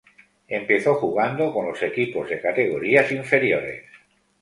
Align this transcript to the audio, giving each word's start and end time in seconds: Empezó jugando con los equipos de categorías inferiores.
Empezó 0.47 0.95
jugando 0.95 1.53
con 1.53 1.67
los 1.67 1.83
equipos 1.83 2.27
de 2.27 2.41
categorías 2.41 3.11
inferiores. 3.11 3.85